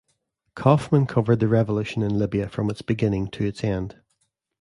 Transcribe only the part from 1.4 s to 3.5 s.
revolution in Libya from its beginning to